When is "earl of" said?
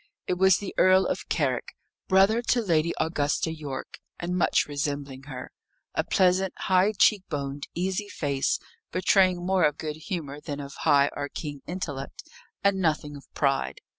0.79-1.29